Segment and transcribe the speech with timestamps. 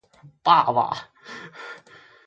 [0.41, 1.11] 爸爸